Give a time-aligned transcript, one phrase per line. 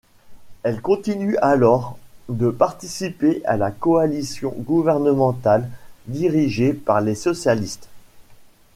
[0.63, 1.95] Elle continue alors
[2.27, 5.69] de participer à la coalition gouvernementale
[6.07, 7.87] dirigée par les socialistes.